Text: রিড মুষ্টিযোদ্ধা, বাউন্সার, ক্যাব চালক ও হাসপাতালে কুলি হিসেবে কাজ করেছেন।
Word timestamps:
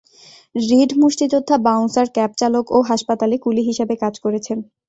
রিড 0.61 0.91
মুষ্টিযোদ্ধা, 1.01 1.55
বাউন্সার, 1.65 2.07
ক্যাব 2.15 2.31
চালক 2.39 2.65
ও 2.71 2.77
হাসপাতালে 2.89 3.35
কুলি 3.43 3.63
হিসেবে 3.69 3.93
কাজ 4.03 4.13
করেছেন। 4.25 4.57